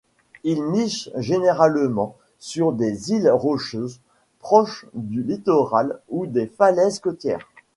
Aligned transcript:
Il 0.43 0.63
niche 0.71 1.11
généralement 1.15 2.15
sur 2.39 2.73
des 2.73 3.11
îles 3.11 3.29
rocheuses 3.29 3.99
proches 4.39 4.87
du 4.95 5.21
littoral 5.21 5.99
ou 6.09 6.25
des 6.25 6.47
falaises 6.47 6.97
côtières. 6.99 7.47